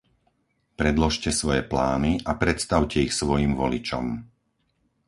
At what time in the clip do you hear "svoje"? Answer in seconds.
1.39-1.61